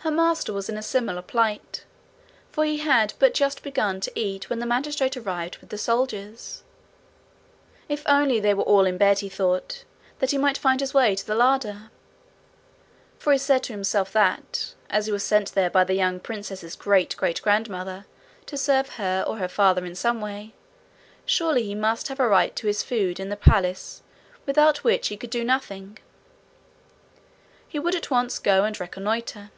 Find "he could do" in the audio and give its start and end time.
25.08-25.42